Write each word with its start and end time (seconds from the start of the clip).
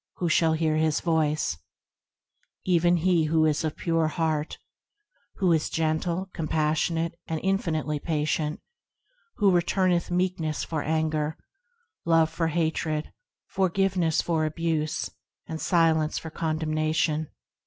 Who 0.15 0.29
shall 0.29 0.53
hear 0.53 0.77
His 0.77 0.99
Voice? 0.99 1.57
Even 2.65 2.97
he 2.97 3.25
who 3.25 3.45
is 3.45 3.63
of 3.63 3.73
a 3.73 3.75
pure 3.75 4.07
heart; 4.07 4.57
Who 5.35 5.51
is 5.51 5.69
gentle, 5.69 6.31
compassionate, 6.33 7.13
and 7.27 7.39
infinitely 7.43 7.99
patient; 7.99 8.61
Who 9.35 9.51
returneth 9.51 10.09
meekness 10.09 10.63
for 10.63 10.81
anger, 10.81 11.37
Love 12.03 12.31
for 12.31 12.47
hatred, 12.47 13.13
Forgiveness 13.45 14.23
for 14.23 14.47
abuse, 14.47 15.07
And 15.45 15.61
silence 15.61 16.17
for 16.17 16.31
condemnation. 16.31 17.29